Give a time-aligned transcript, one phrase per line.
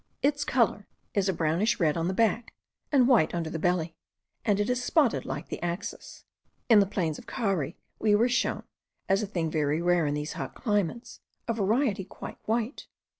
[0.23, 2.55] Its colour is a brownish red on the back,
[2.91, 3.93] and white under the belly;
[4.43, 6.25] and it is spotted like the axis.
[6.69, 8.63] In the plains of Cari we were shown,
[9.07, 12.87] as a thing very rare in these hot climates, a variety quite white.